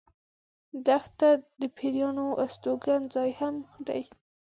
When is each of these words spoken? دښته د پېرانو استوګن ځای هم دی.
دښته 0.85 1.29
د 1.59 1.61
پېرانو 1.77 2.27
استوګن 2.43 3.01
ځای 3.15 3.29
هم 3.39 3.55
دی. 3.87 4.01